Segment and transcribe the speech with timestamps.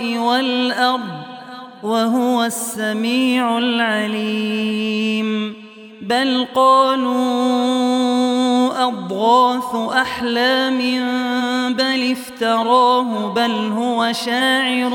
[0.00, 1.22] والأرض
[1.82, 5.54] وهو السميع العليم.
[6.02, 7.12] بل قالوا
[8.88, 10.78] أضغاث أحلام
[11.72, 14.90] بل افتراه بل هو شاعر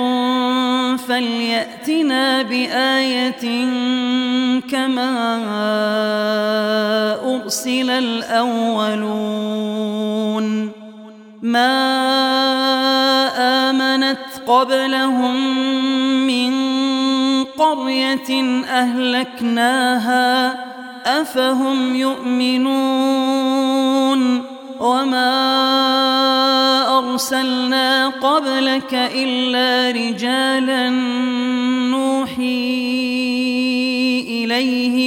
[0.98, 3.66] فليأتنا بآية
[4.72, 5.12] كما
[7.26, 9.48] أرسل الأولون.
[11.42, 11.68] ما
[13.38, 13.87] آمنت
[14.48, 15.58] قبلهم
[16.28, 16.54] من
[17.44, 20.56] قرية أهلكناها
[21.06, 23.38] أفهم يؤمنون
[24.80, 25.38] وما
[26.98, 30.90] أرسلنا قبلك إلا رجالا
[31.90, 32.88] نوحي
[34.28, 35.07] إليهم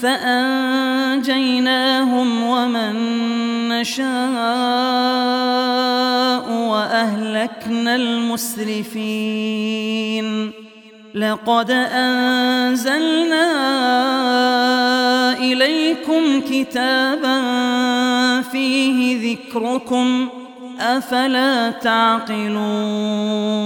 [0.00, 1.22] فأنجيناهم
[2.42, 2.94] ومن
[3.68, 4.06] نشاء
[6.50, 9.06] وأهلكنا المسرفين.
[11.14, 13.46] لقد أنزلنا
[15.38, 17.42] إليكم كتابا
[18.42, 20.28] فيه ذكركم
[20.80, 23.65] أفلا تعقلون؟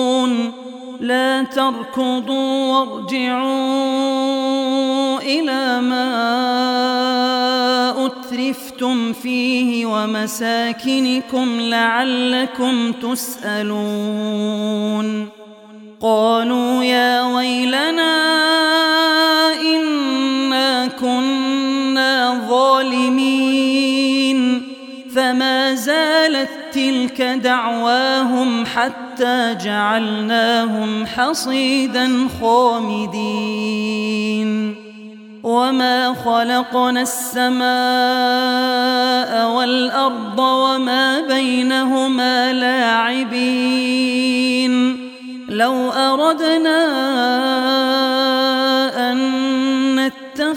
[1.11, 3.41] لا تركضوا وارجعوا
[5.19, 6.11] إلى ما
[8.05, 14.07] أترفتم فيه ومساكنكم لعلكم تسألون.
[16.01, 18.17] قالوا يا ويلنا
[19.61, 24.01] إنا كنا ظالمين.
[25.15, 34.11] فما زالت تلك دعواهم حتى جعلناهم حصيدا خامدين.
[35.43, 37.61] وما خلقنا السماء
[39.51, 44.31] والأرض وما بينهما لاعبين.
[45.49, 46.81] لو أردنا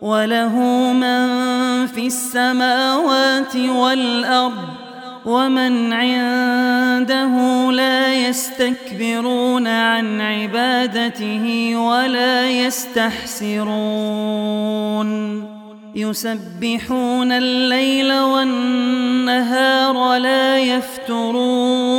[0.00, 0.54] وله
[0.92, 1.26] من
[1.86, 4.68] في السماوات والأرض
[5.26, 7.34] ومن عنده
[7.72, 13.58] لا يستكبرون عن عبادته ولا يستحسرون.
[15.94, 21.98] يسبحون الليل والنهار لا يفترون.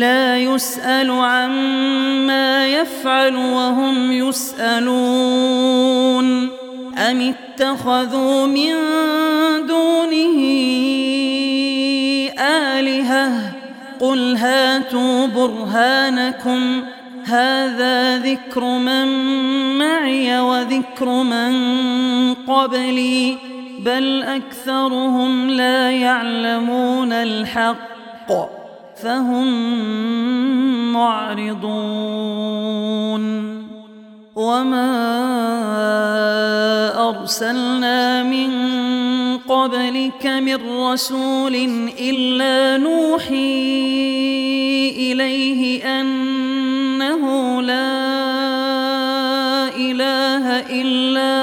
[0.00, 4.84] لا يسأل عما يفعل وهم يسألون.
[6.98, 8.74] أم اتخذوا من
[9.66, 10.38] دونه
[12.38, 13.52] آلهة؟
[14.00, 16.82] قل هاتوا برهانكم.
[17.24, 19.08] هذا ذكر من
[19.78, 21.54] معي وذكر من
[22.34, 23.38] قبلي.
[23.78, 28.63] بل أكثرهم لا يعلمون الحق.
[29.04, 29.48] فهم
[30.92, 31.64] معرضون.
[34.36, 34.90] وما
[37.08, 38.50] أرسلنا من
[39.38, 41.54] قبلك من رسول
[42.00, 43.34] إلا نوحي
[44.96, 47.22] إليه أنه
[47.62, 48.04] لا
[49.76, 51.34] إله إلا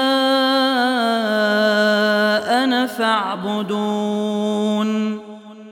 [2.64, 4.02] أنا فاعبدون.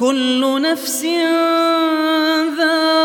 [0.00, 1.04] كل نفس
[2.56, 3.00] ذائقة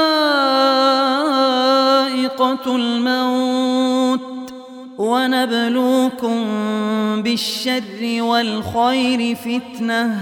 [2.76, 4.54] الموت
[4.98, 6.46] ونبلوكم
[7.22, 10.20] بالشر والخير فتنة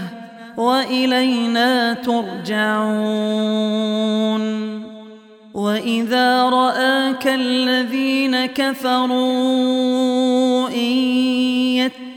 [0.57, 3.23] وإلينا ترجعون
[5.53, 9.09] وإذا رآك الذين كفروا
[10.69, 11.43] إن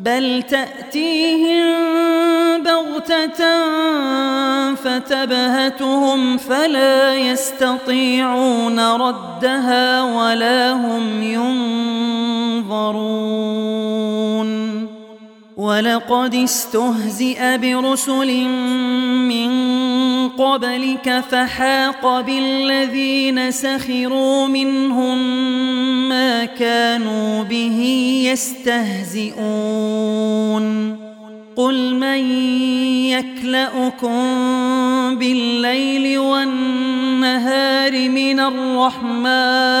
[0.00, 1.64] بل تأتيهم
[2.62, 3.64] بغتة
[4.74, 11.22] فتبهتهم فلا يستطيعون ردها ولا هم
[12.62, 13.00] ينظرون.
[15.60, 18.44] ولقد استهزئ برسل
[19.28, 19.50] من
[20.28, 25.18] قبلك فحاق بالذين سخروا منهم
[26.08, 27.78] ما كانوا به
[28.32, 29.40] يستهزئون.
[31.56, 32.32] قل من
[33.12, 34.20] يكلأكم
[35.18, 39.80] بالليل والنهار من الرحمن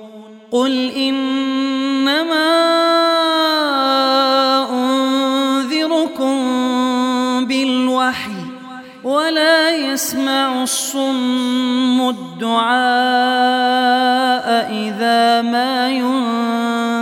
[0.51, 2.51] قل إنما
[4.69, 6.35] أنذركم
[7.45, 8.31] بالوحي
[9.03, 12.71] ولا يسمع الصم الدعاء
[14.71, 17.01] إذا ما ينذرون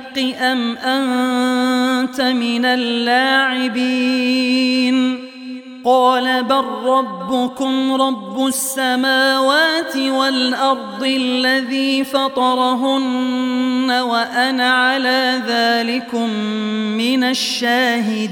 [0.17, 4.11] أم أنت من اللاعبين؟
[5.85, 16.29] قال بل ربكم رب السماوات والأرض الذي فطرهن وأنا على ذلكم
[16.97, 18.31] من الشاهدين.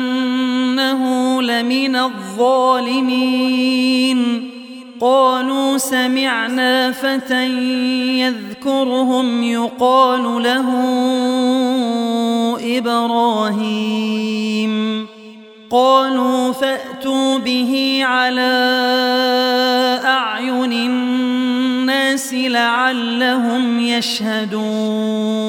[1.63, 3.71] من الظالمين.
[5.01, 7.47] قالوا سمعنا فتى
[8.19, 10.67] يذكرهم يقال له
[12.77, 14.71] إبراهيم.
[15.71, 18.51] قالوا فأتوا به على
[20.05, 25.41] أعين الناس لعلهم يشهدون.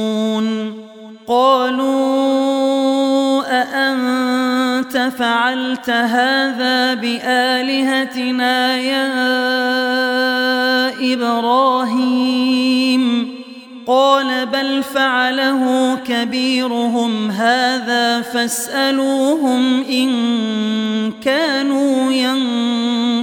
[1.27, 2.92] قالوا
[5.11, 9.13] فعلت هذا بآلهتنا يا
[11.15, 13.03] إبراهيم؟
[13.87, 22.13] قال بل فعله كبيرهم هذا فاسألوهم إن كانوا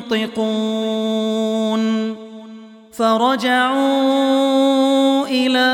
[0.10, 2.10] ينطقون.
[3.00, 5.72] فرجعوا إلى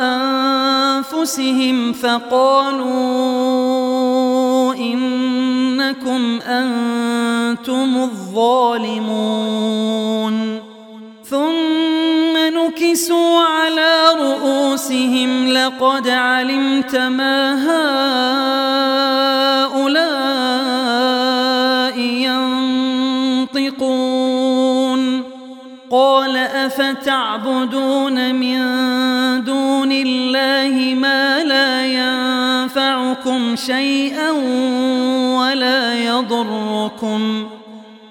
[0.00, 4.01] أنفسهم فقالوا
[4.82, 9.52] إنكم أنتم الظالمون.
[11.30, 17.54] ثم نكسوا على رؤوسهم لقد علمت ما
[19.72, 20.32] هؤلاء
[23.58, 25.22] ينطقون.
[25.90, 28.81] قال أفتعبدون من
[33.56, 34.30] شيئا
[35.38, 37.46] ولا يضركم.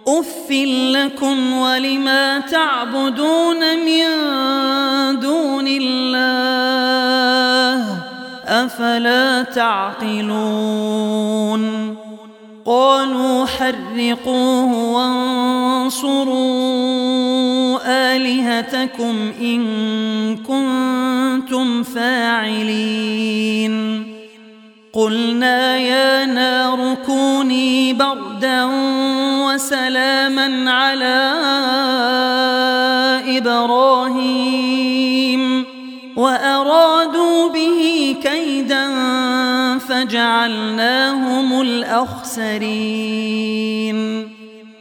[0.07, 0.51] أف
[0.95, 4.05] لكم ولما تعبدون من
[5.19, 7.01] دون الله
[8.45, 10.41] أفلا تعقلون.
[12.65, 16.11] قالوا حرقوه وانصروا
[17.85, 19.61] آلهتكم إن
[20.37, 23.31] كنتم فاعلين.
[24.93, 28.65] قلنا يا نار كوني بردا
[29.45, 31.31] وسلاما على
[33.37, 34.81] إبراهيم
[36.15, 38.87] وأرادوا به كيدا
[39.79, 43.01] فجعلناهم الأخسرين.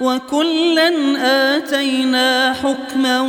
[0.00, 0.90] وكلا
[1.56, 3.20] آتينا حكما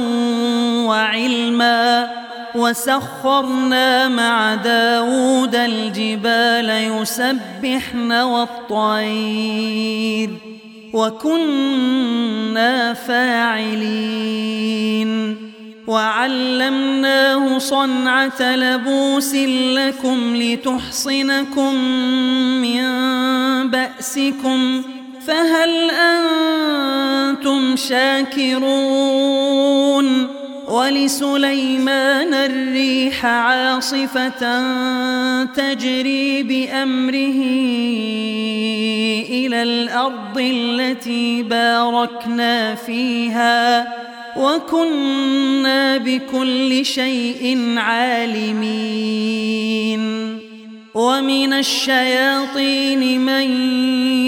[0.87, 2.11] وعلما
[2.55, 9.49] وسخرنا مع داود الجبال يسبحن والطير
[10.93, 14.31] وكنا فاعلين
[15.87, 19.35] وعلمناه صنعة لبوس
[19.75, 21.75] لكم لتحصنكم
[22.61, 22.81] من
[23.69, 24.81] بأسكم
[25.27, 29.11] فهل أنتم شاكرون
[30.67, 34.61] ولسليمان الريح عاصفة
[35.45, 37.41] تجري بأمره
[39.29, 43.87] إلى الأرض التي باركنا فيها
[44.37, 49.31] وكنا بكل شيء عالمين.
[50.93, 53.47] ومن الشياطين من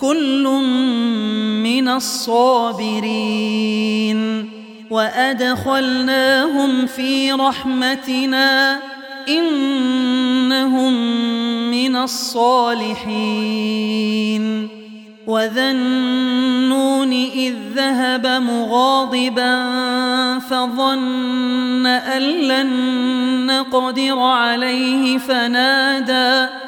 [0.00, 0.44] كل
[1.62, 3.38] من الصابرين
[4.90, 8.78] وأدخلناهم في رحمتنا
[9.28, 10.92] إنهم
[11.70, 13.48] من الصالحين
[15.26, 19.68] وذا النون إذ ذهب مغاضبا
[20.38, 22.70] فظن أن لن
[23.46, 26.67] نقدر عليه فنادى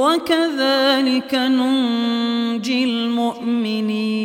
[0.00, 4.20] وكذلك ننجي المؤمنين.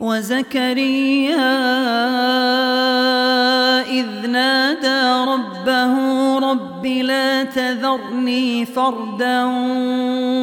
[0.00, 1.52] وزكريا
[3.82, 5.94] إذ نادى ربه
[6.38, 9.44] رب لا تذرني فردا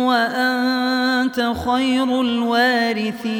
[0.05, 3.39] وأنت خير الوارثين.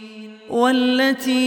[0.51, 1.41] والتي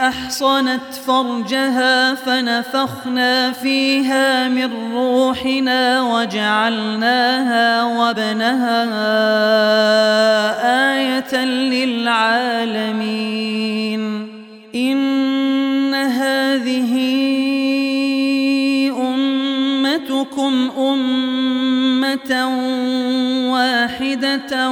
[0.00, 8.84] أحصنت فرجها فنفخنا فيها من روحنا وجعلناها وابنها
[10.94, 12.80] آية للعالمين.
[14.74, 17.00] إن هذه
[18.98, 20.70] أمتكم
[23.52, 24.70] واحدة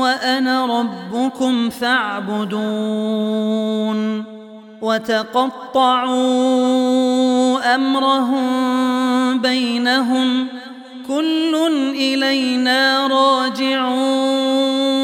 [0.00, 3.14] وأنا ربكم فاعبدون
[4.82, 6.14] وتقطعوا
[7.74, 10.46] أمرهم بينهم
[11.08, 11.54] كل
[11.96, 15.03] إلينا راجعون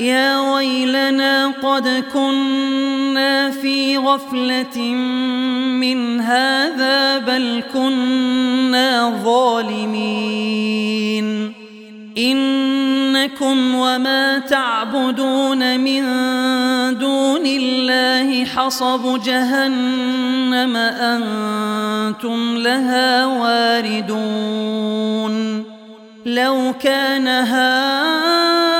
[0.00, 4.80] يا ويلنا قد كنا في غفلة
[5.80, 10.40] من هذا بل كنا ظالمين.
[12.18, 16.02] إنكم وما تعبدون من
[16.98, 24.70] دون الله حصب جهنم أنتم لها واردون.
[26.26, 28.79] لو كان هؤلاء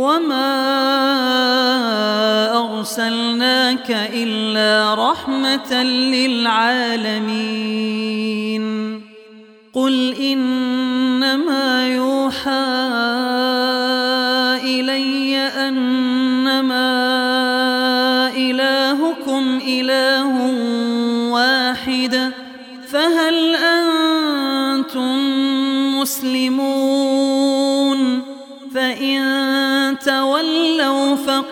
[0.00, 0.56] وما
[2.58, 5.82] أرسلناك إلا رحمة
[6.16, 7.50] للعالمين
[9.72, 13.29] قل إنما يوحى